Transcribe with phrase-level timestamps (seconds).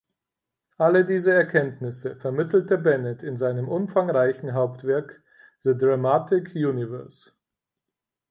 [0.79, 5.21] Alle diese Erkenntnisse vermittelte Bennett in seinem umfangreichen Hauptwerk
[5.59, 7.29] "The Dramatic Universe".